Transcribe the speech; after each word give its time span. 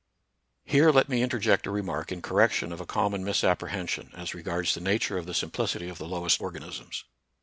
Here 0.65 0.89
let 0.89 1.09
me 1.09 1.21
interject 1.21 1.67
a 1.67 1.69
remark 1.69 2.11
in 2.11 2.23
correction 2.23 2.71
of 2.73 2.81
a 2.81 2.87
common 2.87 3.23
misapprehension 3.23 4.09
as 4.15 4.33
regards 4.33 4.73
the 4.73 4.81
nature 4.81 5.19
of 5.19 5.27
the 5.27 5.35
simplicity 5.35 5.89
of 5.89 5.99
the 5.99 6.07
lowest 6.07 6.41
organisms. 6.41 7.03